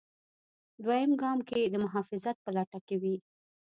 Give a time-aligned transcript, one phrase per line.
[0.83, 3.15] دویم ګام کې د محافظت په لټه کې وي.